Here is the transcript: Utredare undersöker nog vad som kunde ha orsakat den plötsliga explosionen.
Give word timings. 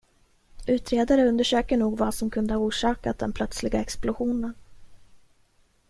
Utredare 0.67 1.27
undersöker 1.27 1.77
nog 1.77 1.97
vad 1.97 2.15
som 2.15 2.29
kunde 2.29 2.53
ha 2.53 2.61
orsakat 2.61 3.19
den 3.19 3.33
plötsliga 3.33 3.81
explosionen. 3.81 4.53